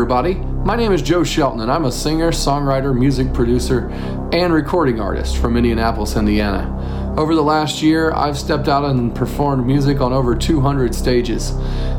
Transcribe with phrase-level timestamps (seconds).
[0.00, 0.36] everybody.
[0.64, 3.90] My name is Joe Shelton, and I'm a singer, songwriter, music producer,
[4.32, 7.14] and recording artist from Indianapolis, Indiana.
[7.18, 11.50] Over the last year, I've stepped out and performed music on over 200 stages.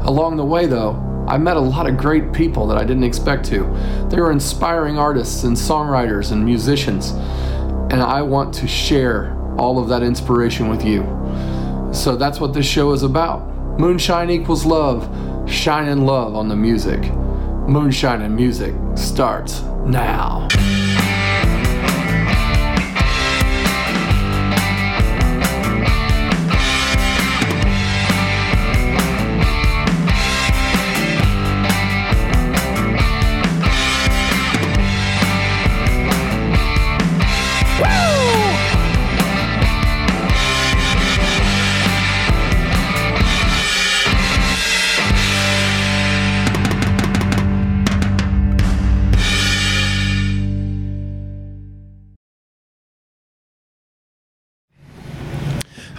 [0.01, 0.93] Along the way, though,
[1.27, 3.65] I met a lot of great people that I didn't expect to.
[4.09, 7.11] They were inspiring artists and songwriters and musicians,
[7.91, 11.03] and I want to share all of that inspiration with you.
[11.93, 13.47] So that's what this show is about.
[13.79, 15.07] Moonshine equals love.
[15.47, 17.03] Shine in love on the music.
[17.67, 20.47] Moonshine and music starts now.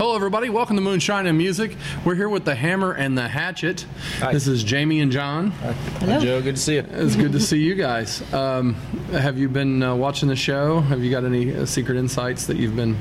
[0.02, 0.50] Hello, everybody.
[0.50, 1.76] Welcome to Moonshine and Music.
[2.04, 3.86] We're here with the Hammer and the Hatchet.
[4.18, 4.32] Hi.
[4.32, 5.52] This is Jamie and John.
[5.52, 6.42] Hi, Joe.
[6.42, 6.84] Good to see you.
[6.90, 8.20] It's good to see you guys.
[8.34, 8.74] Um,
[9.12, 10.80] have you been uh, watching the show?
[10.80, 12.96] Have you got any uh, secret insights that you've been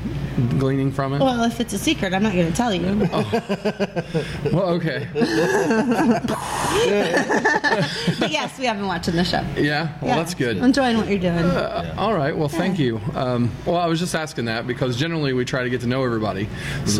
[0.59, 1.21] gleaning from it?
[1.21, 3.09] Well, if it's a secret, I'm not going to tell you.
[4.51, 5.07] Well, okay.
[5.13, 5.27] but
[8.31, 9.45] yes, we have been watching the show.
[9.55, 9.95] Yeah.
[10.01, 10.15] Well, Yeah.
[10.17, 10.57] that's good.
[10.57, 11.37] Enjoying what you're doing.
[11.37, 12.35] Uh, all right.
[12.35, 12.99] Well, thank you.
[13.13, 16.03] Um, well, I was just asking that because generally we try to get to know
[16.03, 16.49] everybody.
[16.85, 16.90] So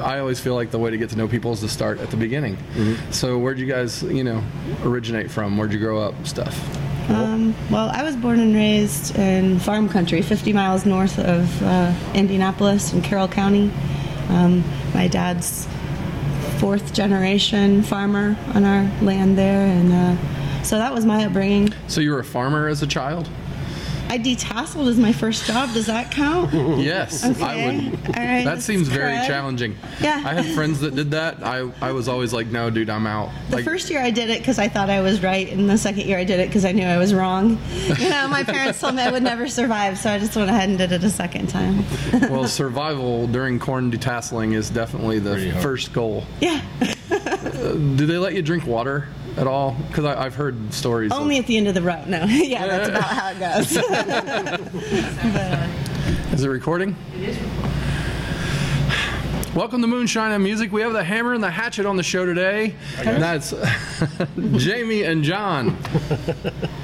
[0.00, 2.10] I always feel like the way to get to know people is to start at
[2.10, 2.56] the beginning.
[3.10, 4.42] So where'd you guys, you know,
[4.84, 5.56] originate from?
[5.56, 6.14] Where'd you grow up?
[6.26, 6.56] Stuff.
[7.10, 11.92] Um, well, I was born and raised in farm country, 50 miles north of uh,
[12.14, 13.70] Indianapolis in Carroll County.
[14.28, 14.62] Um,
[14.94, 15.66] my dad's
[16.58, 21.72] fourth generation farmer on our land there, and uh, so that was my upbringing.
[21.88, 23.28] So you were a farmer as a child?
[24.10, 25.72] I detasseled as my first job.
[25.72, 26.50] Does that count?
[26.80, 27.94] Yes, I would.
[28.16, 29.26] All right, that seems is very correct.
[29.26, 29.76] challenging.
[30.00, 30.22] Yeah.
[30.24, 31.42] I had friends that did that.
[31.44, 33.30] I, I was always like, no, dude, I'm out.
[33.50, 35.76] The like, first year I did it because I thought I was right, and the
[35.78, 37.58] second year I did it because I knew I was wrong.
[38.00, 40.68] You know, my parents told me I would never survive, so I just went ahead
[40.68, 41.84] and did it a second time.
[42.30, 46.24] well, survival during corn detasseling is definitely the first goal.
[46.40, 46.62] Yeah,
[47.10, 49.08] uh, Do they let you drink water
[49.40, 49.74] at all?
[49.88, 51.10] Because I've heard stories.
[51.10, 52.06] of- only at the end of the road.
[52.06, 53.76] No, yeah, that's about how it goes.
[56.30, 56.96] Uh, is it recording?
[57.16, 57.38] It is
[59.54, 60.70] Welcome to Moonshine and Music.
[60.70, 62.72] We have the hammer and the hatchet on the show today.
[62.98, 63.52] And that's
[64.56, 65.76] Jamie and John.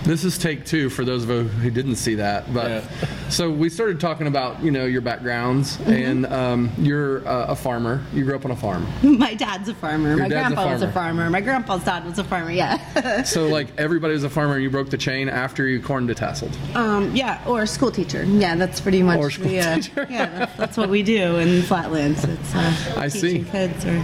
[0.03, 2.53] This is take two for those of you who didn't see that.
[2.53, 3.29] But Yeah.
[3.29, 8.03] so we started talking about you know your backgrounds, and um, you're uh, a farmer.
[8.13, 8.85] You grew up on a farm.
[9.05, 10.17] my dad's a farmer.
[10.17, 11.21] my dad's a grandpa was a farmer.
[11.21, 11.31] farmer.
[11.31, 12.51] My grandpa's dad was a farmer.
[12.51, 16.53] Yeah, So like everybody was a farmer, you broke the chain after you corn detasseled.
[16.75, 18.25] um, yeah, or a school teacher.
[18.25, 19.19] Yeah, that's pretty much.
[19.21, 20.07] Or school the, uh, teacher.
[20.11, 22.25] yeah, that's, that's what we do in Flatlands.
[22.25, 23.45] It's uh, I see.
[23.45, 24.03] kids or.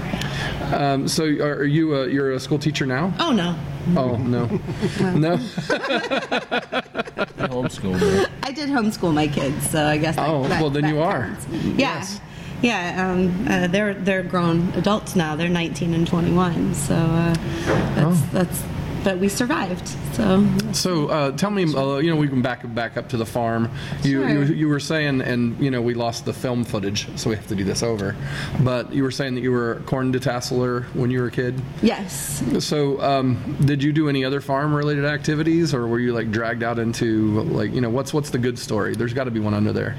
[0.75, 3.13] Um, so are, are you a, you're a school teacher now?
[3.19, 3.57] Oh no,
[3.97, 4.47] Oh no,
[5.01, 5.37] no.
[7.49, 8.01] Homeschool.
[8.01, 8.27] man.
[8.43, 10.17] I did homeschool my kids, so I guess.
[10.17, 11.37] that- Oh, that- well, then that you are.
[11.51, 12.21] Yeah, Yes.
[12.63, 13.11] yeah.
[13.11, 15.37] Um, uh, they're they're grown adults now.
[15.37, 16.75] They're 19 and 21.
[16.75, 18.29] So uh, that's Oh.
[18.33, 18.63] that's.
[19.05, 19.89] But we survived.
[20.15, 23.27] So So uh, tell me, uh, you know, we can back back up to the
[23.27, 23.69] farm.
[24.03, 24.29] You, Sure.
[24.29, 27.47] you you were saying, and you know, we lost the film footage, so we have
[27.49, 28.15] to do this over.
[28.63, 31.61] But you were saying that you were a corn detasseler when you were a kid.
[31.83, 36.63] yes, So um, did you do any other farm-related activities, or were you like dragged
[36.63, 38.95] out into like you know what's what's the good story?
[38.95, 39.97] There's got to be one under there.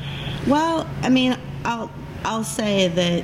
[0.47, 1.91] Well, I mean, I'll
[2.23, 3.23] I'll say that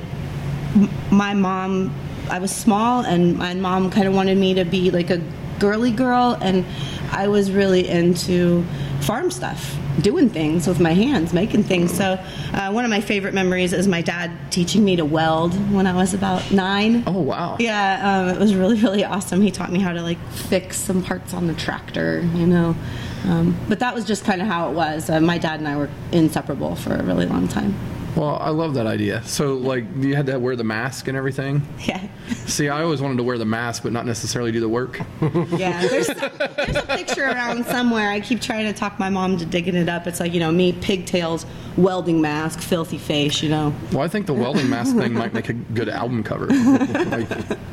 [0.75, 1.93] m- my mom,
[2.29, 5.21] I was small, and my mom kind of wanted me to be like a
[5.59, 6.65] girly girl, and
[7.11, 8.63] I was really into
[9.01, 11.95] farm stuff, doing things with my hands, making things.
[11.95, 12.19] So,
[12.53, 15.93] uh, one of my favorite memories is my dad teaching me to weld when I
[15.93, 17.03] was about nine.
[17.07, 17.57] Oh wow.
[17.59, 19.41] Yeah, um, it was really, really awesome.
[19.41, 22.75] He taught me how to like fix some parts on the tractor, you know.
[23.25, 25.09] Um, but that was just kind of how it was.
[25.09, 27.75] Uh, my dad and I were inseparable for a really long time.
[28.19, 29.23] Well, I love that idea.
[29.23, 31.65] So like you had to wear the mask and everything.
[31.85, 32.05] Yeah,
[32.47, 34.99] See, I always wanted to wear the mask, but not necessarily do the work.
[35.21, 35.87] yeah.
[35.87, 38.09] There's, there's a picture around somewhere.
[38.09, 40.05] I keep trying to talk my mom to digging it up.
[40.05, 41.45] It's like you know me, pigtails,
[41.77, 43.41] welding mask, filthy face.
[43.41, 43.73] You know.
[43.93, 46.47] Well, I think the welding mask thing might make a good album cover.
[46.47, 47.29] like,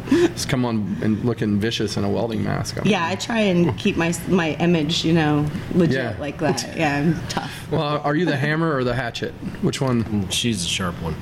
[0.08, 2.79] just come on and looking vicious in a welding mask.
[2.85, 6.17] Yeah, I try and keep my my image, you know, legit Yeah.
[6.19, 6.64] like that.
[6.76, 7.70] Yeah, I'm tough.
[7.70, 9.32] Well, are you the hammer or the hatchet?
[9.62, 10.29] Which one?
[10.31, 11.14] She's the sharp one.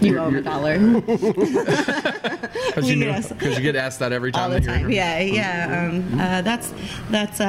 [0.00, 0.78] You You're- owe him a dollar.
[2.66, 4.44] Because you, We knew- you get asked that every time.
[4.44, 4.90] all the time.
[4.90, 5.88] Yeah, yeah.
[5.92, 6.72] Um, uh, that's
[7.10, 7.44] that's uh,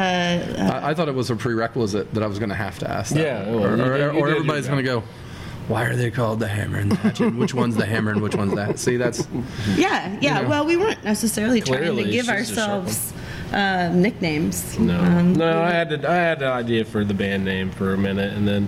[0.60, 2.90] uh, I, I thought it was a prerequisite that I was going to have to
[2.90, 3.22] ask that.
[3.22, 5.04] Yeah, well, or, you or, you or everybody's going to go,
[5.68, 7.36] why are they called the hammer and the hatchet?
[7.36, 8.78] which one's the hammer and which one's that?
[8.80, 9.28] See, that's
[9.76, 10.42] yeah, yeah.
[10.42, 10.50] know.
[10.50, 13.14] Well, we weren't necessarily trying to give she's a sharp ourselves
[13.54, 14.78] uh, nicknames.
[14.80, 15.62] No, Um, no.
[15.62, 18.48] I had to, I had an idea for the band name for a minute, and
[18.48, 18.68] then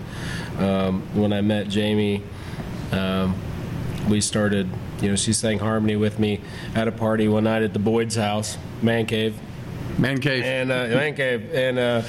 [0.60, 2.24] um, when I met Jamie,
[2.92, 3.36] um,
[4.10, 4.70] we started.
[5.02, 6.42] You know, she sang harmony with me
[6.74, 9.38] at a party one night at the Boyd's house, man cave,
[10.00, 10.44] man cave.
[10.44, 12.02] and uh, man cave, and uh,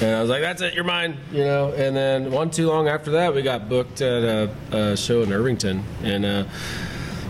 [0.00, 1.72] and I was like, "That's it, you're mine," you know.
[1.72, 5.32] And then one too long after that, we got booked at a, a show in
[5.32, 6.24] Irvington, and.
[6.24, 6.44] Uh,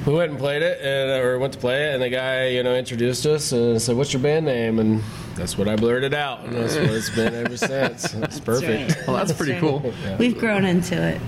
[0.06, 2.48] we went and played it, and uh, or went to play it, and the guy,
[2.48, 5.02] you know, introduced us and said, "What's your band name?" And
[5.34, 8.14] that's what I blurted out, and that's what it's been ever since.
[8.14, 8.96] It's perfect.
[8.96, 9.06] right.
[9.06, 9.60] well, that's pretty right.
[9.60, 9.92] cool.
[10.18, 11.20] We've grown into it.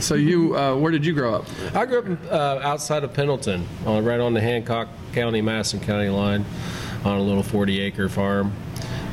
[0.00, 1.46] So you, uh, where did you grow up?
[1.74, 5.80] I grew up in, uh, outside of Pendleton, on, right on the Hancock County, Madison
[5.80, 6.44] County line,
[7.04, 8.52] on a little 40-acre farm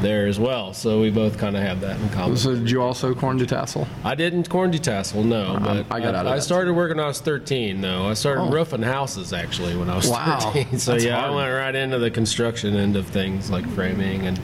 [0.01, 0.74] there as well.
[0.74, 2.38] So we both kind of have that in common.
[2.38, 3.88] So did you also corn to tassel?
[4.03, 5.56] I didn't corn detassel, no.
[5.56, 6.42] Uh, but I got out of I that.
[6.42, 8.06] started working when I was 13, though.
[8.07, 8.50] I started Oh.
[8.51, 10.39] roofing houses actually when I was Wow.
[10.53, 10.80] 13.
[10.80, 11.31] So That's yeah, hard.
[11.31, 14.39] I went right into the construction end of things like framing and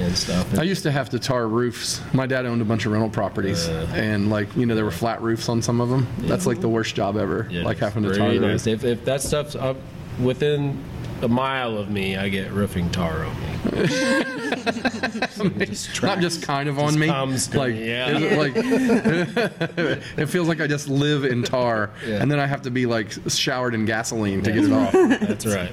[0.00, 0.56] and stuff.
[0.56, 2.00] I used to have to tar roofs.
[2.14, 4.92] My dad owned a bunch of rental properties, uh, and like you know, there were
[4.92, 6.06] flat roofs on some of them.
[6.20, 7.48] That's like the worst job ever.
[7.50, 8.68] Yeah, like having to tar nice.
[8.68, 9.76] If, if that stuff's up
[10.22, 10.80] within
[11.22, 13.46] a mile of me, I get roofing tar on me.
[15.66, 17.06] Just Not just kind of on Just me.
[17.06, 18.08] comes to like, me, yeah.
[18.16, 18.52] is it like
[20.18, 22.20] it feels like I just live in tar, Yeah.
[22.22, 24.92] and then I have to be like showered in gasoline to get it off.
[25.20, 25.72] That's right.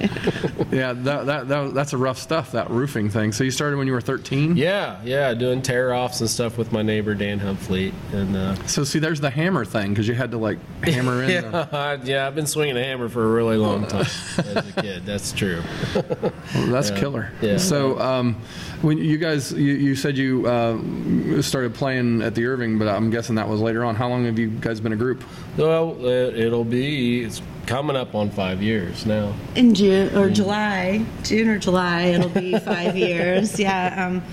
[0.71, 2.51] Yeah, that, that, that that's a rough stuff.
[2.51, 3.31] That roofing thing.
[3.31, 4.55] So you started when you were 13.
[4.57, 8.83] Yeah, yeah, doing tear offs and stuff with my neighbor Dan Humfleet, and uh, So
[8.83, 11.27] see, there's the hammer thing because you had to like hammer in.
[11.51, 14.01] the, yeah, yeah, I've been swinging a hammer for a really long time
[14.37, 15.05] as a kid.
[15.05, 15.61] That's true.
[15.93, 17.31] Well, that's killer.
[17.41, 17.57] Yeah.
[17.57, 18.35] So, um,
[18.81, 23.09] when you guys, you, you said you uh, started playing at the Irving, but I'm
[23.09, 23.95] guessing that was later on.
[23.95, 25.23] How long have you guys been a group?
[25.57, 29.33] Well, it, it'll be it's coming up on five years now.
[29.55, 33.59] in June or July, June or July, it'll be five years.
[33.59, 34.23] Yeah, um,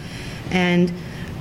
[0.51, 0.93] and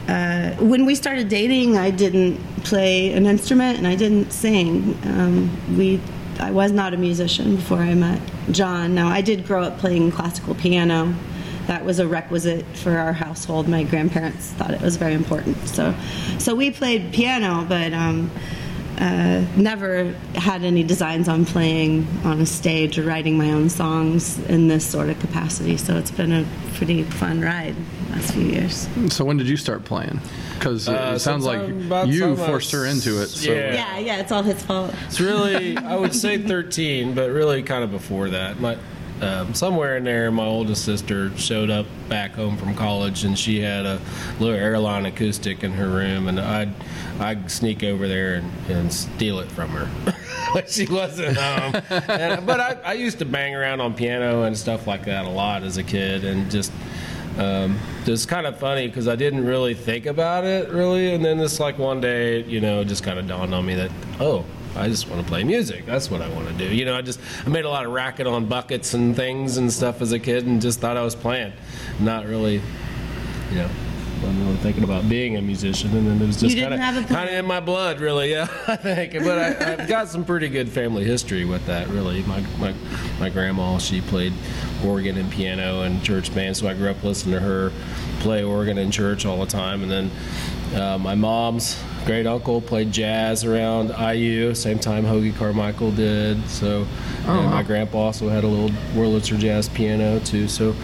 [0.07, 4.97] uh, when we started dating, I didn't play an instrument and I didn't sing.
[5.05, 5.99] Um, we,
[6.41, 8.95] I was not a musician before I met John.
[8.95, 11.13] Now I did grow up playing classical piano.
[11.67, 13.67] That was a requisite for our household.
[13.67, 15.57] My grandparents thought it was very important.
[15.67, 15.93] So,
[16.39, 17.93] so we played piano, but.
[17.93, 18.31] Um,
[18.99, 24.37] uh, never had any designs on playing on a stage or writing my own songs
[24.47, 25.75] in this sort of capacity.
[25.75, 26.45] So it's been a
[26.75, 28.87] pretty fun ride the last few years.
[29.09, 30.19] So when did you start playing?
[30.61, 31.67] Because Uh, it sounds like
[32.07, 33.29] you uh, forced her into it.
[33.29, 33.51] So.
[33.51, 33.73] yeah.
[33.73, 34.93] Yeah, yeah, it's all his fault.
[35.07, 38.59] It's really, I would say 13, but really kind of before that.
[38.59, 38.77] My,
[39.21, 43.59] um, somewhere in there, my oldest sister showed up back home from college, and she
[43.59, 43.99] had a
[44.39, 46.73] little airline acoustic in her room, and I'd
[47.19, 49.85] I'd sneak over there and, and steal it from her.
[50.53, 51.81] when she wasn't home.
[52.07, 55.29] and, but I, I used to bang around on piano and stuff like that a
[55.29, 56.71] lot as a kid, and just
[57.37, 61.39] um, it's kind of funny because I didn't really think about it really, and then
[61.39, 64.45] it's like one day, you know, just kind of dawned on me that oh,
[64.75, 65.85] I just want to play music.
[65.85, 66.73] That's what I want to do.
[66.73, 69.71] You know, I just I made a lot of racket on buckets and things and
[69.71, 71.53] stuff as a kid, and just thought I was playing,
[71.99, 72.61] not really,
[73.49, 73.69] you know.
[74.21, 77.29] Wasn't really thinking about being a musician, and then it was just kind of kind
[77.29, 78.31] of in my blood, really.
[78.31, 79.13] Yeah, I think.
[79.13, 82.23] But I, I've got some pretty good family history with that, really.
[82.23, 82.73] My my
[83.19, 84.33] my grandma, she played
[84.85, 87.71] organ and piano and church band, so I grew up listening to her
[88.19, 89.83] play organ in church all the time.
[89.83, 90.11] And then
[90.81, 96.47] uh, my mom's great uncle played jazz around IU, same time Hoagy Carmichael did.
[96.49, 96.85] So
[97.25, 100.47] and my grandpa also had a little Wurlitzer jazz piano too.
[100.47, 100.75] So.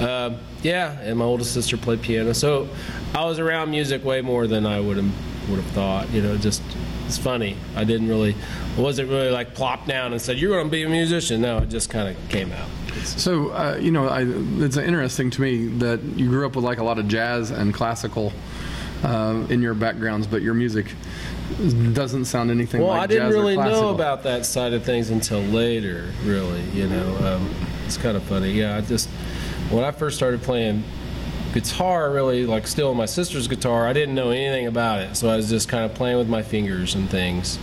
[0.00, 2.68] Um, yeah, and my oldest sister played piano, so
[3.14, 6.10] I was around music way more than I would have would have thought.
[6.10, 6.62] You know, just
[7.06, 7.56] it's funny.
[7.76, 8.34] I didn't really,
[8.76, 11.40] I wasn't really like plopped down and said you're going to be a musician.
[11.40, 12.68] No, it just kind of came out.
[13.04, 14.24] So uh, you know, I,
[14.62, 17.72] it's interesting to me that you grew up with like a lot of jazz and
[17.72, 18.32] classical
[19.04, 20.86] uh, in your backgrounds, but your music
[21.92, 22.92] doesn't sound anything like that.
[22.92, 26.10] Well, like I didn't really know about that side of things until later.
[26.24, 27.54] Really, you know, um,
[27.86, 28.50] it's kind of funny.
[28.50, 29.08] Yeah, I just
[29.70, 30.82] when I first started playing
[31.52, 35.36] guitar, really like still my sister's guitar, I didn't know anything about it, so I
[35.36, 37.58] was just kind of playing with my fingers and things.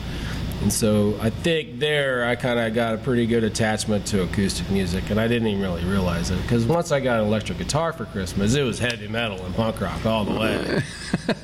[0.63, 4.69] And so I think there I kind of got a pretty good attachment to acoustic
[4.69, 7.91] music, and I didn't even really realize it because once I got an electric guitar
[7.91, 10.81] for Christmas, it was heavy metal and punk rock all the way.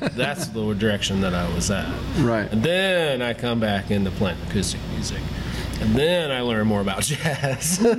[0.16, 1.86] That's the direction that I was at.
[2.20, 2.50] Right.
[2.50, 5.20] And then I come back into playing acoustic music.
[5.80, 7.78] And then I learned more about jazz.
[7.78, 7.92] so,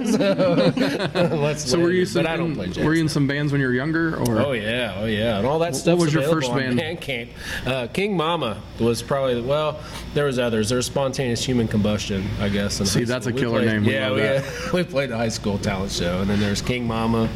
[1.35, 2.85] let's So were you, but I don't in- play jazz.
[2.85, 4.17] were you in some bands when you were younger?
[4.17, 6.79] Or Oh yeah, oh yeah, and all that What was your first band?
[6.79, 7.29] Bandcamp.
[7.65, 9.79] Uh, King Mama was probably well.
[10.13, 10.69] There was others.
[10.69, 12.79] There's Spontaneous Human Combustion, I guess.
[12.79, 13.85] in See, that's a killer played- name.
[13.85, 14.71] We Yeah, we, that.
[14.73, 17.29] we played a high school talent show, and then there's King Mama.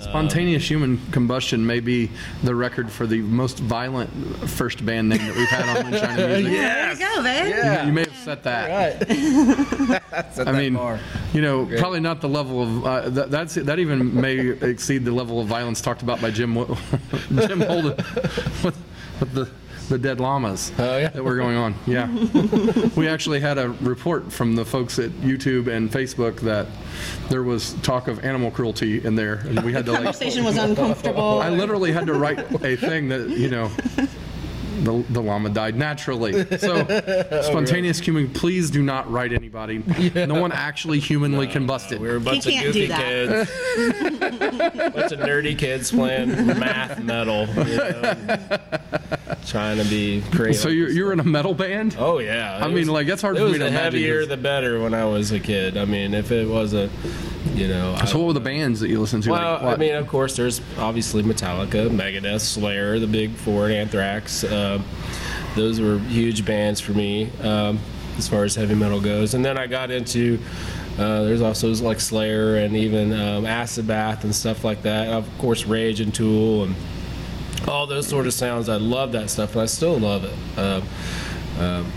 [0.00, 2.10] Spontaneous Human Combustion may be
[2.42, 4.10] the record for the most violent
[4.50, 6.52] first band name that we've had on Moonshine Music.
[6.52, 7.82] There you go, man.
[7.82, 8.98] You, you may have set that.
[9.00, 9.75] Right.
[10.38, 10.78] I mean,
[11.32, 15.12] you know, probably not the level of uh, that, that's that even may exceed the
[15.12, 16.54] level of violence talked about by Jim
[17.34, 17.96] Jim Holden
[18.62, 18.82] with,
[19.20, 19.48] with the
[19.88, 21.08] the dead llamas Oh, yeah.
[21.10, 21.72] that were going on.
[21.86, 22.08] Yeah,
[22.96, 26.66] we actually had a report from the folks at YouTube and Facebook that
[27.28, 30.02] there was talk of animal cruelty in there, and we had to like.
[30.02, 31.40] Conversation was uncomfortable.
[31.40, 33.70] I literally had to write a thing that you know.
[34.86, 36.46] The, the llama died naturally.
[36.56, 39.82] So, oh, spontaneous human, please do not write anybody.
[40.14, 41.98] No one actually humanly combusted.
[41.98, 43.48] We were a bunch of can't do goofy that.
[43.48, 48.58] kids, bunch of nerdy kids playing math metal, you know,
[49.46, 50.60] trying to be creative.
[50.60, 51.96] So you're, you're in a metal band?
[51.98, 52.58] Oh yeah.
[52.62, 54.80] I It mean, like, that's hard it for me was to the heavier the better
[54.80, 55.76] when I was a kid.
[55.76, 56.92] I mean, if it wasn't,
[57.54, 57.94] you know.
[57.94, 59.30] I what were the bands that you listened to?
[59.30, 59.76] well, like?
[59.76, 64.44] I mean, of course, there's obviously Metallica, Megadeth, Slayer, the big four, and Anthrax.
[64.44, 64.84] Um,
[65.54, 67.78] those were huge bands for me um,
[68.18, 69.34] as far as heavy metal goes.
[69.34, 70.38] And then I got into
[70.98, 75.08] uh, there's also like Slayer and even um, Acid Bath and stuff like that.
[75.08, 76.74] Of course, Rage and Tool and
[77.68, 78.68] all those sort of sounds.
[78.68, 80.58] I love that stuff, and I still love it.
[80.58, 80.82] Um,
[81.58, 81.92] um,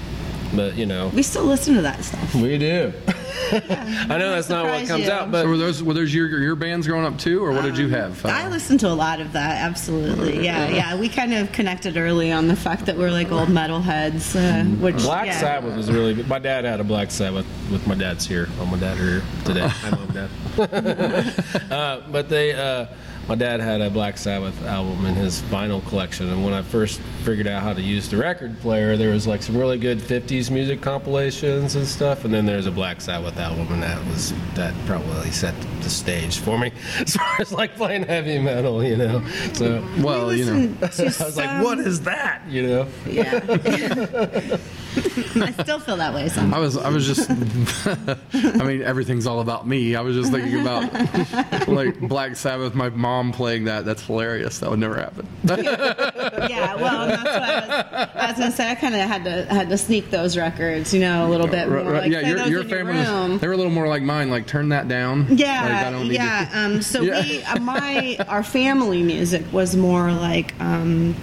[0.55, 2.33] but you know, We still listen to that stuff.
[2.33, 2.91] we do.
[3.51, 5.11] I know that's not what comes you.
[5.11, 7.63] out, so but were those were those your your bands growing up too, or what
[7.63, 8.23] did you have?
[8.25, 10.43] I Uh, listened to a lot of that, absolutely.
[10.43, 10.95] Yeah, yeah.
[10.99, 14.97] We kind of connected early on the fact that we're like old metalheads, uh, which
[14.97, 15.39] Black yeah.
[15.39, 16.27] Sabbath was really good.
[16.27, 18.47] My dad had a Black Sabbath with my dad's here.
[18.59, 19.69] Oh, my dad here today.
[19.83, 21.71] I love dad.
[21.71, 22.85] uh, but they, uh,
[23.29, 27.00] my dad had a Black Sabbath album in his vinyl collection, and when I first
[27.24, 30.50] figured out how to use the record player, there was like some really good '50s
[30.50, 34.74] music compilations and stuff, and then there's a Black Sabbath album, and that was that
[34.88, 39.24] probably set the stage for me as far as like playing heavy metal, you know.
[39.53, 42.41] So well, you know, I was like, what is that?
[42.50, 42.88] You know.
[43.05, 44.57] Yeah.
[44.96, 46.53] I still feel that way sometimes.
[46.53, 47.29] I was I was just
[48.62, 49.96] I mean everything's all about me.
[49.96, 50.91] I was just thinking about
[51.67, 53.86] like Black Sabbath, my mom playing that.
[53.86, 54.60] That's hilarious.
[54.60, 55.27] That would never happen.
[55.46, 58.69] yeah, well, that's what I was, I was gonna say.
[58.72, 61.69] I kind of had to had to sneak those records, you know, a little bit
[61.69, 61.84] more.
[61.84, 63.31] Like, yeah, your, your family room.
[63.34, 64.29] was, they were a little more like mine.
[64.29, 65.27] Like turn that down.
[65.29, 66.50] Like, Yeah, need yeah.
[66.53, 67.22] Um, so Yeah.
[67.22, 71.15] we, uh, my, our family music was more like um,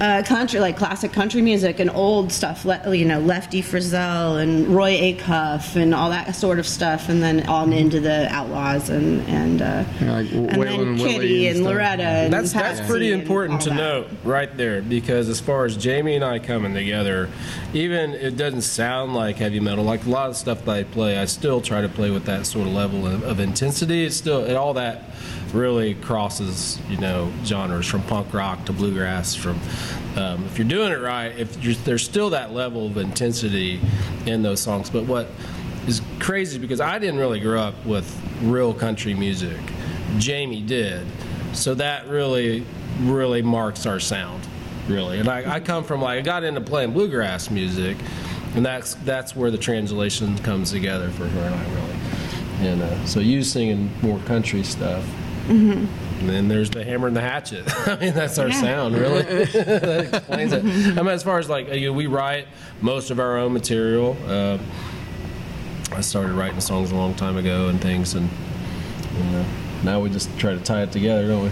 [0.00, 2.64] uh, country, like classic country music and old stuff.
[2.64, 7.22] Le- you know, Lefty Frizzell and Roy Acuff and all that sort of stuff, and
[7.22, 11.46] then on into the Outlaws and and uh, Yeah, like and then and Kitty Willie
[11.48, 11.66] and and.
[11.66, 12.02] Loretta.
[12.02, 13.76] And That's that's pretty important to that.
[13.76, 17.28] note right there because as far as Jamie and I coming together,
[17.74, 19.84] even it doesn't sound like heavy metal.
[19.84, 22.46] Like a lot of stuff that I play, I still try to play with that
[22.46, 24.04] sort of level of, of intensity.
[24.06, 25.04] It's still it, all that
[25.52, 29.34] really crosses you know genres from punk rock to bluegrass.
[29.34, 29.58] From
[30.16, 33.80] um, if you're doing it right, if there's still that level of intensity
[34.26, 34.90] in those songs.
[34.90, 35.28] But what
[35.86, 38.06] is crazy because I didn't really grow up with
[38.42, 39.58] real country music.
[40.18, 41.06] Jamie did.
[41.52, 42.64] So that really,
[43.00, 44.46] really marks our sound,
[44.88, 45.18] really.
[45.18, 47.96] And I, I come from like I got into playing bluegrass music,
[48.54, 52.70] and that's that's where the translation comes together for her and I really.
[52.70, 55.04] And uh, so you singing more country stuff.
[55.48, 55.88] And
[56.28, 57.64] then there's the hammer and the hatchet.
[57.88, 58.60] I mean, that's our Yeah.
[58.60, 59.22] sound, really.
[59.44, 60.62] that explains it.
[60.64, 62.46] I mean, as far as like, you know, we write
[62.80, 64.16] most of our own material.
[64.26, 64.58] Uh,
[65.92, 68.28] I started writing songs a long time ago and things, and
[69.16, 69.44] you know,
[69.82, 71.50] now we just try to tie it together, don't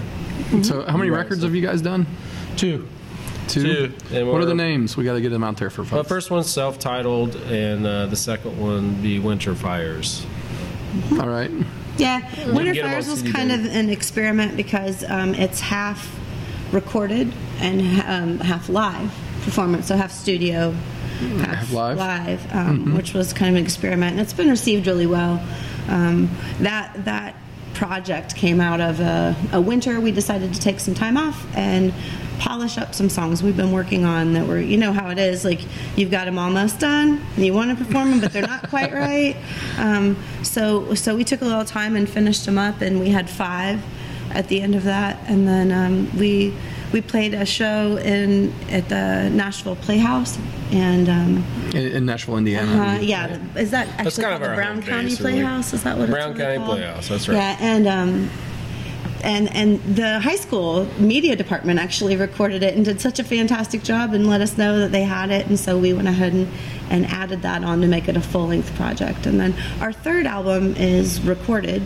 [0.53, 0.63] we?
[0.63, 2.07] So how many records so- have you guys done?
[2.57, 2.87] Two.
[3.49, 3.63] Two.
[3.63, 3.95] Two.
[4.13, 4.97] And What are the names?
[4.97, 6.09] We got to get them out there for The folks.
[6.09, 10.25] first one's self-titled, and uh, the second one be Winter Fires.
[11.13, 11.51] All right.
[11.99, 12.21] Yeah,
[12.53, 16.15] Winter get 'em on Fires was kind of an experiment because um, it's half
[16.73, 19.11] recorded and um, half live
[19.43, 20.73] performance, so half studio,
[21.39, 22.55] half, Half live?
[22.55, 25.43] um, which was kind of an experiment, and it's been received really well.
[25.89, 27.35] Um, that that
[27.79, 30.01] project came out of a, a winter.
[30.01, 31.95] We decided to take some time off and
[32.41, 35.45] polish up some songs we've been working on that were, you know how it is,
[35.45, 35.61] like
[35.97, 38.93] you've got them almost done and you want to perform them, but they're not quite
[39.07, 39.37] right.
[39.79, 43.31] Um, so so we took a little time and finished them up, and we had
[43.31, 43.81] five
[44.33, 46.55] at the end of that, and then um, we
[46.93, 50.39] we played a show in at the Nashville Playhouse,
[50.71, 52.97] and um, In, in Nashville, Indiana.
[52.97, 55.33] uh, yeah, is that actually That's kind of the Brown home County base, really.
[55.35, 55.73] Playhouse?
[55.75, 56.79] Is that what Brown it's really County called?
[56.79, 57.37] Playhouse, that's right.
[57.37, 58.31] Yeah, and um,
[59.25, 63.83] and and the high school media department actually recorded it and did such a fantastic
[63.83, 66.49] job and let us know that they had it, and so we went ahead and,
[66.89, 69.27] and added that on to make it a full length project.
[69.27, 71.83] And then our third album is recorded.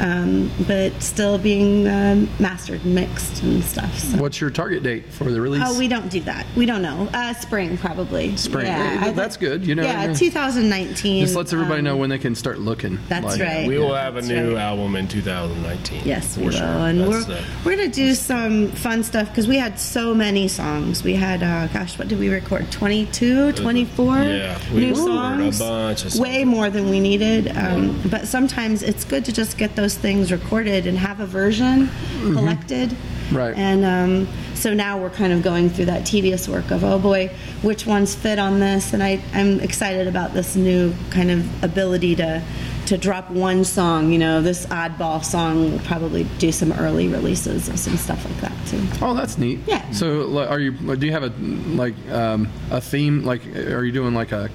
[0.00, 3.96] Um, but still being um, mastered and mixed and stuff.
[3.98, 4.18] So.
[4.18, 5.62] What's your target date for the release?
[5.64, 6.46] Oh, we don't do that.
[6.56, 7.08] We don't know.
[7.14, 8.36] Uh, spring, probably.
[8.36, 8.66] Spring.
[8.66, 10.12] Yeah, Hey, that's good, you know, Yeah, yeah.
[10.14, 11.22] 2019.
[11.24, 12.98] Just lets everybody um, know when they can start looking.
[13.08, 13.66] that's like- right.
[13.68, 14.62] We will Yeah, have a new right.
[14.62, 16.02] album in 2019.
[16.04, 16.52] Yes, for we will.
[16.52, 16.64] sure.
[16.66, 20.14] And That's, we're, uh, we're going to do some fun stuff because we had so
[20.14, 21.02] many songs.
[21.02, 22.70] We had, uh, gosh, what did we record?
[22.70, 25.58] 22, 24 yeah, we new recorded a songs?
[25.58, 26.20] bunch of songs.
[26.20, 27.56] Way more than we needed.
[27.56, 31.88] Um, but sometimes it's good to just get those things recorded and have a version
[32.20, 32.90] collected.
[32.90, 33.36] Mm-hmm.
[33.36, 33.56] Right.
[33.56, 37.28] And um, so now we're kind of going through that tedious work of, oh boy,
[37.62, 38.92] which ones fit on this?
[38.92, 42.42] And I, I'm excited about this new kind of ability to
[42.86, 44.12] to drop one song.
[44.12, 48.40] You know, this oddball song will probably do some early releases of some stuff like
[48.40, 48.82] that too.
[49.02, 49.60] Oh, that's neat.
[49.66, 49.88] Yeah.
[49.90, 50.72] So, like, are you?
[50.96, 51.32] Do you have a
[51.74, 53.24] like um, a theme?
[53.24, 54.50] Like, are you doing like a?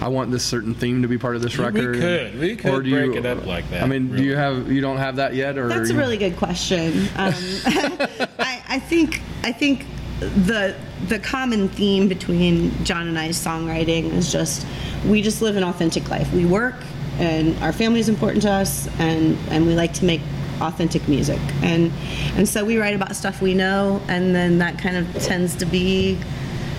[0.00, 1.74] I want this certain theme to be part of this record.
[1.74, 2.32] We record.
[2.32, 2.40] could.
[2.40, 4.70] We could do you- break it up like that, I mean, do you have?
[4.70, 7.08] You don't have that yet, or That's a really good question.
[7.16, 7.34] Um,
[8.38, 9.86] I, I think I think
[10.20, 10.74] the
[11.08, 14.66] the common theme between John and I's songwriting is just
[15.06, 16.32] we just live an authentic life.
[16.32, 16.74] We work,
[17.18, 20.20] and our family is important to us, and and we like to make
[20.60, 21.92] authentic music, and
[22.36, 25.66] and so we write about stuff we know, and then that kind of tends to
[25.66, 26.18] be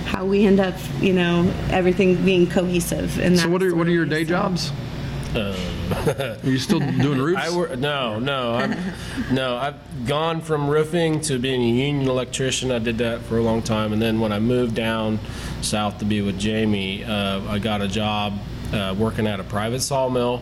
[0.05, 3.19] how we end up, you know, everything being cohesive.
[3.19, 4.71] And So, what are what are your day so- jobs?
[5.35, 7.41] are you still doing roofs?
[7.41, 7.77] I work.
[7.77, 8.75] No, no, I'm,
[9.31, 9.57] no.
[9.57, 9.75] I've
[10.07, 12.71] gone from roofing to being a union electrician.
[12.71, 15.19] I did that for a long time, and then when I moved down
[15.61, 18.33] south to be with Jamie, uh, I got a job
[18.73, 20.41] uh, working at a private sawmill,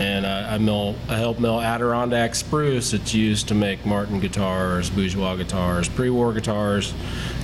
[0.00, 0.94] and I, I mill.
[1.08, 2.92] I help mill Adirondack spruce.
[2.92, 6.92] It's used to make Martin guitars, Bourgeois guitars, pre-war guitars.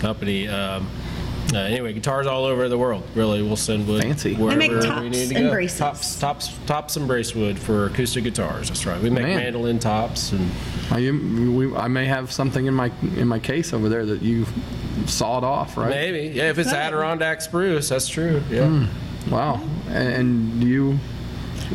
[0.00, 0.48] Company.
[0.48, 0.88] Um,
[1.54, 3.02] uh, anyway, guitars all over the world.
[3.14, 4.34] Really, we'll send wood Fancy.
[4.34, 5.50] They wherever make we tops need to and go.
[5.52, 5.78] braces.
[5.78, 8.68] Tops, tops, tops, and brace wood for acoustic guitars.
[8.68, 9.00] That's right.
[9.00, 9.36] We make Man.
[9.36, 10.50] mandolin tops and
[10.90, 14.20] I, am- we, I may have something in my in my case over there that
[14.20, 14.44] you
[15.06, 15.88] sawed off, right?
[15.88, 16.50] maybe yeah.
[16.50, 18.42] If it's Adirondack spruce, that's true.
[18.50, 18.66] Yeah.
[18.68, 19.30] Hmm.
[19.32, 19.62] Wow.
[19.88, 20.98] And, and you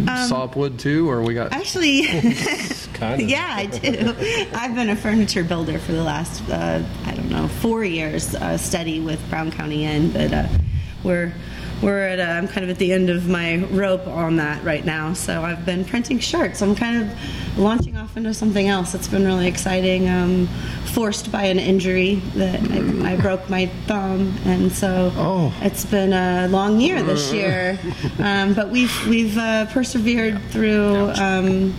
[0.08, 1.52] Um, saw up wood too, or we got?
[1.54, 2.04] Actually,
[2.94, 3.30] Kind of.
[3.30, 4.16] yeah, I do.
[4.54, 8.58] I've been a furniture builder for the last, uh, I don't know, four years, uh,
[8.58, 10.48] steady with Brown County Inn, but uh,
[11.04, 11.34] we're
[11.84, 14.84] we're at uh, I'm kind of at the end of my rope on that right
[14.86, 15.14] now.
[15.14, 16.62] So I've been printing shirts.
[16.62, 18.96] I'm kind of launching off into something else.
[18.96, 20.10] It's been really exciting.
[20.10, 20.48] Um,
[20.94, 25.54] forced by an injury that I, I broke my thumb, and so Oh.
[25.62, 27.78] it's been a long year this year.
[28.20, 31.12] Um, but we've we've uh, persevered through.
[31.20, 31.76] Um,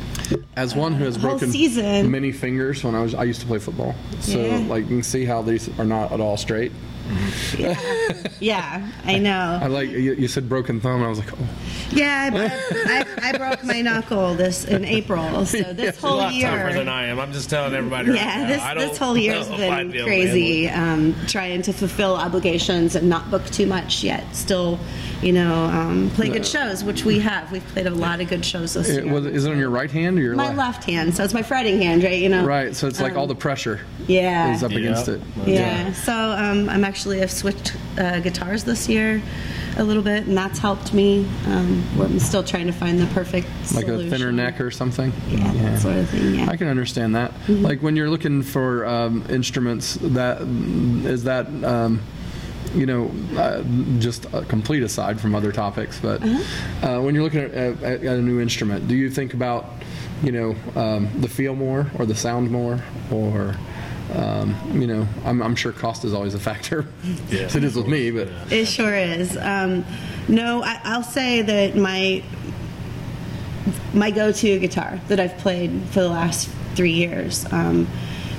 [0.57, 2.11] As one who has broken season.
[2.11, 3.95] many fingers when I was, I used to play football.
[4.21, 4.59] So Yeah.
[4.69, 6.73] like you can see how these are not at all straight.
[8.41, 9.59] Yeah, I I know.
[9.63, 10.97] I like you, you said broken thumb.
[10.97, 11.49] And I was like, oh,
[11.91, 16.33] Yeah, I, I, I broke my knuckle this in April, so this a whole lot
[16.33, 16.89] tougher than year.
[16.91, 17.21] I am.
[17.21, 18.13] I'm just telling everybody.
[18.13, 18.47] Yeah, now.
[18.49, 20.69] this I don't this whole year's been be able to handle crazy.
[20.69, 24.25] Um, trying to fulfill obligations and not book too much yet.
[24.35, 24.79] Still,
[25.23, 27.51] you know, um, play good shows, which we have.
[27.53, 29.13] We've played a lot of good shows this it, year.
[29.13, 30.59] was, is it on your right hand or your my left?
[30.59, 32.19] left hand, so it's my fretting hand, right?
[32.21, 32.45] You know.
[32.45, 32.75] Right.
[32.75, 34.55] So it's like all the pressure Yeah.
[34.55, 34.79] is up Yeah.
[34.79, 35.21] against it.
[35.47, 35.93] Yeah.
[35.93, 39.21] So um, I'm actually I've switched uh, guitars this year
[39.77, 41.27] a little bit, and that's helped me.
[41.47, 44.07] Um, I'm still trying to find the perfect Like solution.
[44.07, 45.13] a thinner neck or something.
[45.29, 46.35] Yeah, that sort of thing.
[46.37, 46.49] Yeah.
[46.49, 47.33] I can understand that.
[47.33, 47.63] Mm-hmm.
[47.65, 51.47] Like when you're looking for um, instruments, that is that.
[51.65, 52.01] Um,
[52.75, 53.63] you know, uh,
[54.01, 56.87] just a complete aside from other topics, but Uh-huh.
[56.99, 59.67] uh, when you're looking at, at, at a new instrument, do you think about,
[60.25, 63.55] you know, um, the feel more or the sound more, or,
[64.13, 66.87] um, you know, I'm, I'm sure cost is always a factor.
[67.31, 67.43] Yeah.
[67.43, 69.37] as it is with me, but It sure is.
[69.37, 69.85] Um,
[70.29, 72.23] no, I, I'll say that my
[73.95, 77.51] my go-to guitar that I've played for the last three years.
[77.53, 77.87] Um,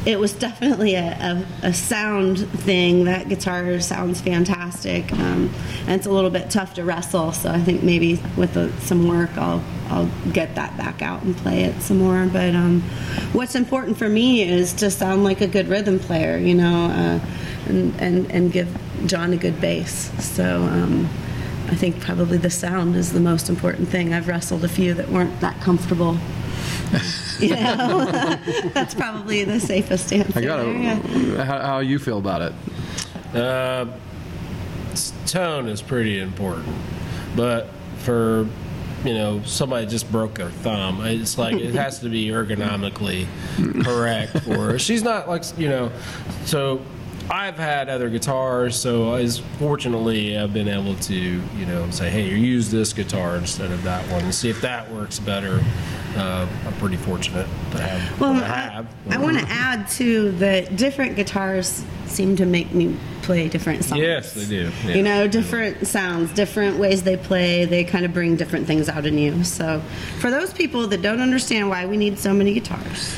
[0.06, 3.06] it was definitely a, a, a sound thing.
[3.06, 7.32] That guitar sounds fantastic, um, and it's a little bit tough to wrestle.
[7.32, 11.36] So I think maybe with the, some work, I'll I'll get that back out and
[11.36, 12.28] play it some more.
[12.32, 12.82] But um,
[13.34, 17.20] what's important for me is to sound like a good rhythm player, you know, uh,
[17.68, 18.70] and, and and give
[19.08, 20.12] John a good bass.
[20.24, 20.62] So.
[20.64, 21.10] Um,
[21.68, 24.14] I think probably the sound is the most important thing.
[24.14, 26.16] I've wrestled a few that weren't that comfortable.
[27.38, 28.06] You know,
[28.74, 30.40] that's probably the safest answer.
[30.40, 30.72] I gotta.
[30.72, 31.44] Yeah.
[31.44, 33.36] How, how you feel about it?
[33.36, 33.88] Uh,
[35.26, 36.74] tone is pretty important,
[37.36, 37.68] but
[37.98, 38.48] for
[39.04, 43.28] you know somebody just broke their thumb, it's like it has to be ergonomically
[43.84, 44.80] correct Or.
[44.86, 45.92] She's not like you know,
[46.46, 46.82] so.
[47.30, 52.28] I've had other guitars, so as fortunately I've been able to, you know, say, hey,
[52.30, 55.64] use this guitar instead of that one, and see if that works better.
[56.16, 58.22] Uh, I'm pretty fortunate to have.
[58.22, 59.16] Well, I I.
[59.16, 64.02] I want to add too that different guitars seem to make me play different songs.
[64.02, 64.72] Yes, they do.
[64.86, 64.96] Yeah.
[64.96, 69.06] You know, different sounds, different ways they play, they kind of bring different things out
[69.06, 69.44] in you.
[69.44, 69.82] So,
[70.20, 73.18] for those people that don't understand why we need so many guitars,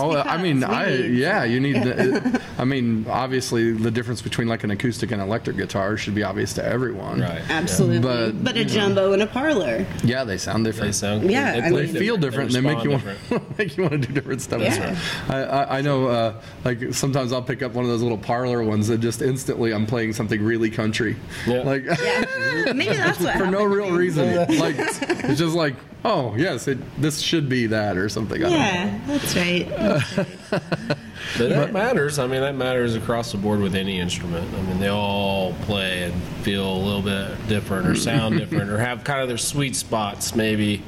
[0.00, 1.76] Oh, I mean, I yeah, you need.
[1.82, 6.22] The, I mean, obviously, the difference between like an acoustic and electric guitar should be
[6.22, 7.20] obvious to everyone.
[7.20, 7.42] Right.
[7.48, 8.00] Absolutely.
[8.00, 8.70] But, But, a you know.
[8.70, 9.86] jumbo and a parlor.
[10.04, 10.92] Yeah, they sound different.
[10.94, 11.22] They different.
[11.22, 11.30] sound.
[11.30, 12.52] Yeah, I mean- they feel different.
[12.52, 14.60] They, make you respond want, make you want to do different stuff.
[14.60, 14.98] Yeah.
[15.28, 16.06] I, I, I know.
[16.08, 19.72] Uh, like sometimes I'll pick up one of those little parlor ones and just instantly
[19.72, 21.16] I'm playing something really country.
[21.46, 21.62] Yeah.
[21.68, 22.24] Like Yeah.
[22.72, 23.98] Maybe that's what for no real me.
[23.98, 24.34] reason.
[24.58, 25.74] Like it's just like,
[26.04, 28.42] oh yes, it, this should be that or something.
[28.44, 28.58] I don't know.
[28.58, 29.68] Yeah, that's right.
[29.68, 30.98] That's right.
[31.36, 32.18] But that matters.
[32.18, 34.52] I mean, that matters across the board with any instrument.
[34.54, 38.78] I mean, they all play and feel a little bit different or sound different or
[38.78, 40.82] have kind of their sweet spots, maybe.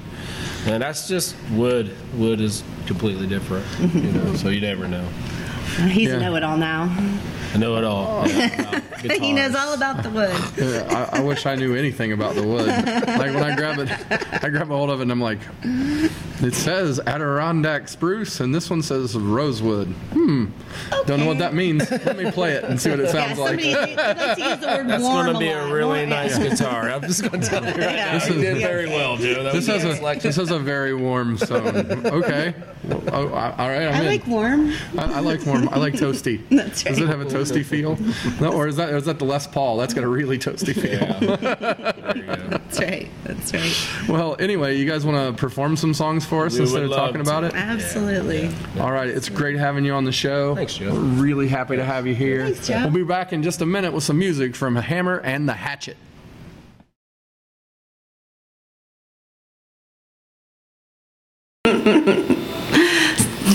[0.66, 1.94] And that's just wood.
[2.16, 4.34] Wood is completely different, you know.
[4.34, 5.06] So you never know.
[5.88, 6.16] He's Yeah.
[6.16, 6.84] a know-it-all now.
[7.54, 8.26] I know it all.
[8.28, 10.34] Yeah, He knows all about the wood.
[10.56, 12.66] Yeah, I, I wish I knew anything about the wood.
[12.68, 13.90] Like when I grab it,
[14.44, 15.38] I grab a hold of it and I'm like,
[16.42, 19.88] it says Adirondack spruce and this one says rosewood.
[20.12, 20.46] Hmm.
[21.06, 21.90] Don't know what that means.
[21.90, 23.86] Let me play it and see what it Yeah, sounds somebody like.
[23.88, 25.70] they like to use the word That's going to be lot.
[25.70, 26.88] a really Warm- nice guitar.
[26.90, 28.18] I'm just going to tell you right Yeah.
[28.18, 28.24] now.
[28.26, 29.42] You did very well, Joe.
[29.42, 30.28] That This was has a a selection.
[30.28, 32.06] this has a very warm tone.
[32.06, 32.54] Okay.
[32.84, 33.82] Well, oh, all right.
[33.88, 34.06] I'm I in.
[34.06, 34.72] like warm.
[34.96, 35.68] I, I like warm.
[35.68, 36.40] I like toasty.
[36.50, 36.94] That's right.
[36.94, 37.98] Does it have a toasty feel?
[38.40, 39.76] No, or is that or is that the Les Paul?
[39.76, 40.92] That's got a really toasty feel.
[40.92, 41.18] Yeah.
[41.20, 42.34] There you go.
[42.48, 43.08] That's right.
[43.24, 44.08] That's right.
[44.08, 47.08] Well, anyway, you guys want to perform some songs for us We instead of love
[47.08, 47.54] talking about it?
[47.54, 48.50] Absolutely.
[48.78, 50.54] All right, it's great having you on the show.
[50.54, 50.94] Thanks, Joe.
[50.94, 52.46] We're really happy to have you here.
[52.46, 52.82] Thanks, Joe.
[52.84, 55.96] We'll be back in just a minute with some music from Hammer and the Hatchet.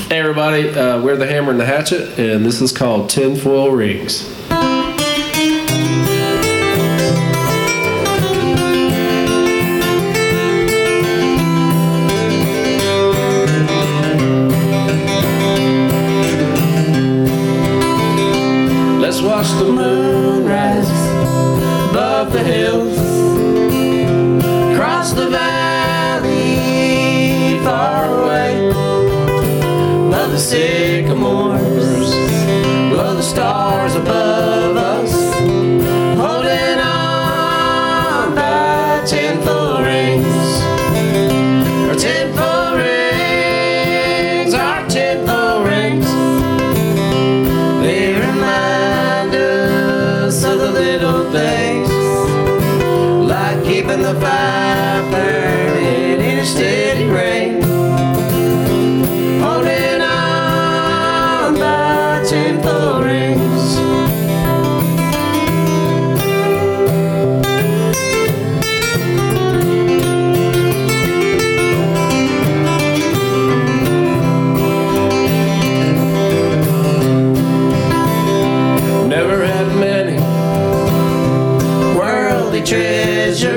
[0.07, 4.44] Hey everybody, uh, we're the Hammer and the Hatchet, and this is called Tinfoil Rings.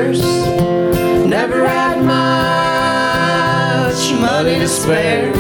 [0.09, 1.27] Treasures.
[1.27, 2.21] Never had much
[4.21, 5.33] money to spare.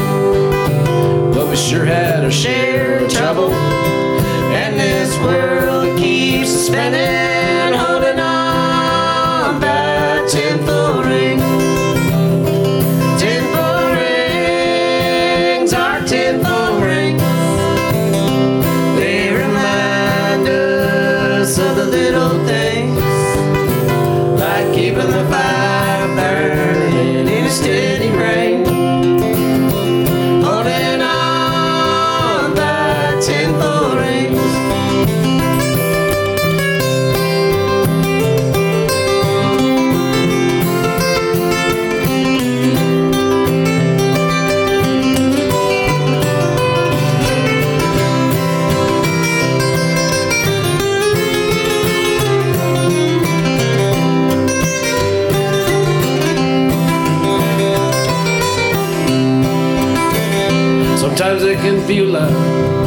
[1.32, 3.52] But we sure had our share of trouble.
[3.52, 7.27] And this world keeps spinning,
[61.18, 62.77] Sometimes it can feel like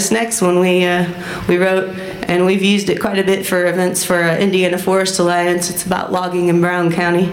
[0.00, 1.04] this next one we uh,
[1.46, 1.90] we wrote,
[2.26, 5.68] and we've used it quite a bit for events for uh, Indiana Forest Alliance.
[5.68, 7.30] It's about logging in Brown County.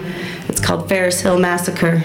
[0.50, 2.04] It's called Ferris Hill Massacre.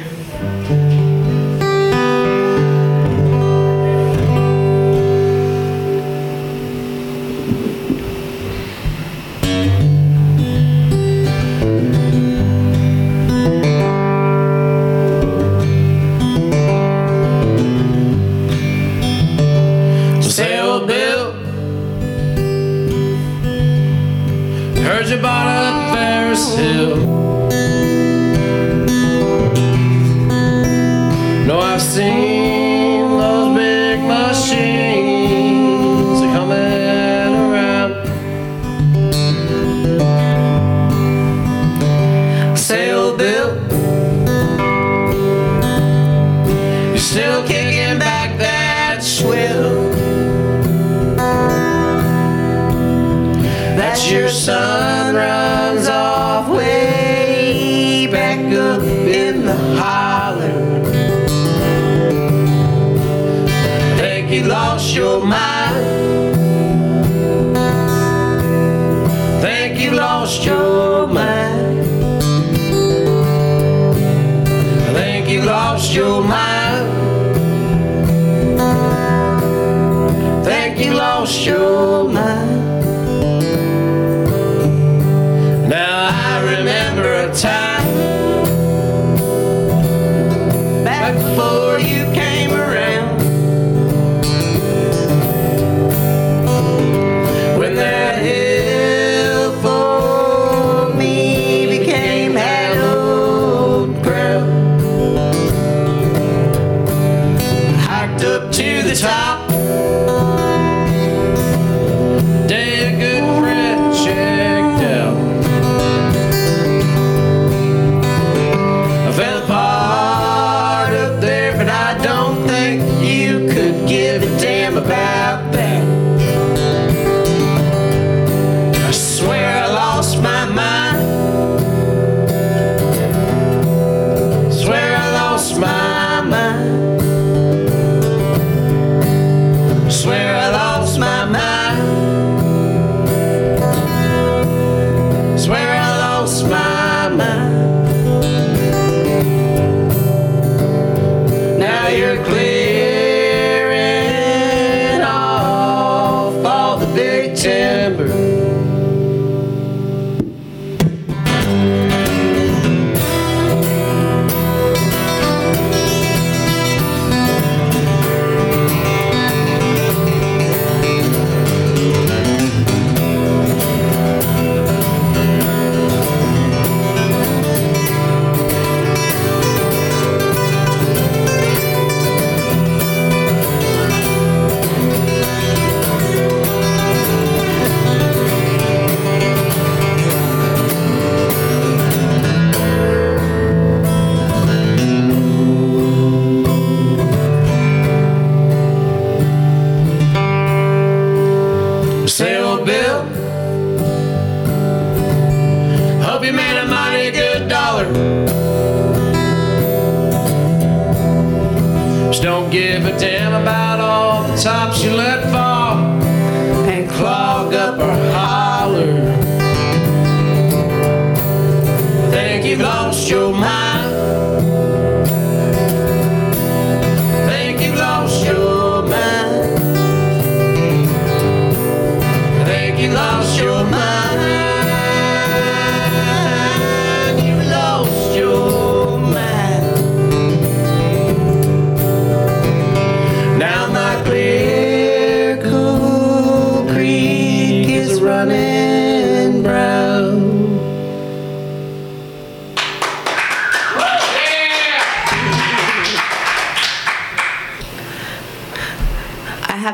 [34.54, 34.83] she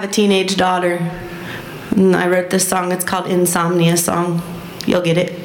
[0.09, 0.97] teenage daughter.
[1.91, 2.91] And I wrote this song.
[2.91, 4.41] It's called Insomnia Song.
[4.85, 5.38] You'll get it.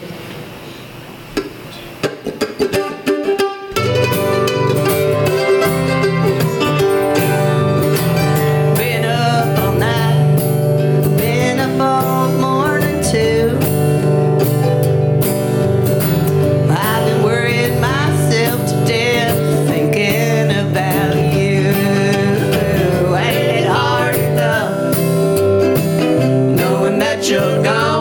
[27.31, 27.94] your gone.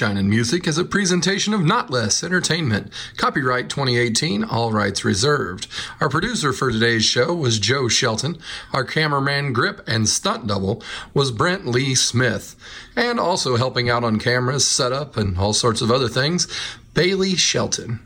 [0.00, 2.90] Moonshine and Music is a presentation of Not Less Entertainment.
[3.18, 5.66] Copyright 2018, all rights reserved.
[6.00, 8.38] Our producer for today's show was Joe Shelton.
[8.72, 10.82] Our cameraman, grip, and stunt double
[11.12, 12.56] was Brent Lee Smith.
[12.96, 16.48] And also helping out on cameras, setup, and all sorts of other things,
[16.94, 18.00] Bailey Shelton.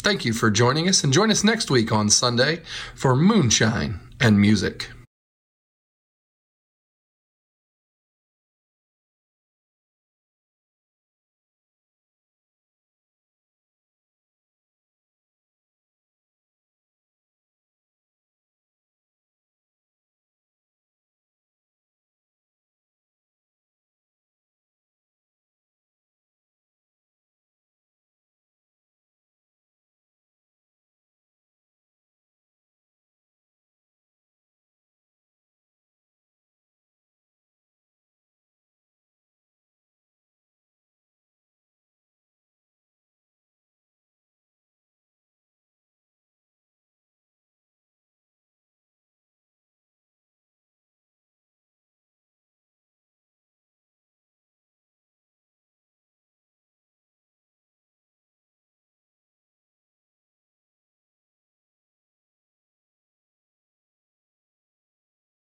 [0.00, 2.60] Thank you for joining us, and join us next week on Sunday
[2.94, 4.90] for Moonshine and Music.